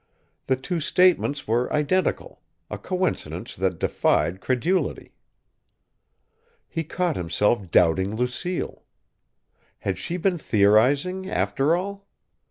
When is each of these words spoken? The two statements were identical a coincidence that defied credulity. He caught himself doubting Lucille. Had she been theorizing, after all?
The 0.47 0.55
two 0.55 0.79
statements 0.79 1.47
were 1.47 1.71
identical 1.71 2.41
a 2.71 2.79
coincidence 2.79 3.55
that 3.55 3.77
defied 3.77 4.41
credulity. 4.41 5.13
He 6.67 6.83
caught 6.83 7.15
himself 7.17 7.69
doubting 7.69 8.15
Lucille. 8.15 8.81
Had 9.77 9.99
she 9.99 10.17
been 10.17 10.39
theorizing, 10.39 11.29
after 11.29 11.75
all? 11.75 12.07